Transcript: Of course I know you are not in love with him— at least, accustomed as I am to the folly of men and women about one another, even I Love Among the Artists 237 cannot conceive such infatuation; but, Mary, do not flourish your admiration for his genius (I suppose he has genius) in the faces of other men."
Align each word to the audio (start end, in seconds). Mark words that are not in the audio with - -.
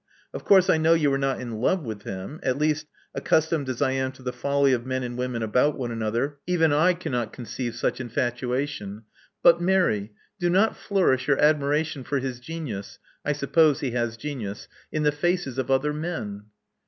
Of 0.33 0.43
course 0.45 0.67
I 0.67 0.77
know 0.77 0.95
you 0.95 1.13
are 1.13 1.17
not 1.19 1.39
in 1.39 1.61
love 1.61 1.83
with 1.83 2.01
him— 2.05 2.39
at 2.43 2.57
least, 2.57 2.87
accustomed 3.13 3.69
as 3.69 3.83
I 3.83 3.91
am 3.91 4.11
to 4.13 4.23
the 4.23 4.33
folly 4.33 4.73
of 4.73 4.83
men 4.83 5.03
and 5.03 5.15
women 5.15 5.43
about 5.43 5.77
one 5.77 5.91
another, 5.91 6.39
even 6.47 6.73
I 6.73 6.73
Love 6.73 6.83
Among 7.05 7.11
the 7.11 7.17
Artists 7.19 7.55
237 7.57 7.67
cannot 7.67 7.71
conceive 7.71 7.75
such 7.75 8.01
infatuation; 8.01 9.03
but, 9.43 9.61
Mary, 9.61 10.13
do 10.39 10.49
not 10.49 10.75
flourish 10.75 11.27
your 11.27 11.37
admiration 11.37 12.03
for 12.03 12.17
his 12.17 12.39
genius 12.39 12.97
(I 13.23 13.33
suppose 13.33 13.81
he 13.81 13.91
has 13.91 14.17
genius) 14.17 14.67
in 14.91 15.03
the 15.03 15.11
faces 15.11 15.59
of 15.59 15.69
other 15.69 15.93
men." 15.93 16.45